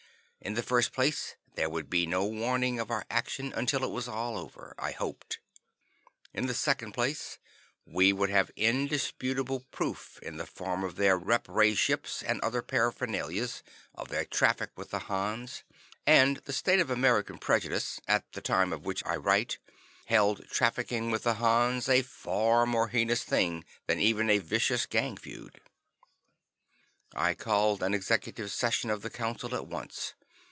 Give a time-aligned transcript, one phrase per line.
[0.43, 4.07] In the first place, there would be no warning of our action until it was
[4.07, 5.37] all over, I hoped.
[6.33, 7.37] In the second place,
[7.85, 12.63] we would have indisputable proof, in the form of their rep ray ships and other
[12.63, 13.49] paraphernalia,
[13.93, 15.61] of their traffic with the Hans;
[16.07, 19.59] and the state of American prejudice, at the time of which I write
[20.07, 25.17] held trafficking with the Hans a far more heinous thing than even a vicious gang
[25.17, 25.61] feud.
[27.13, 30.15] I called an executive session of the Council at once.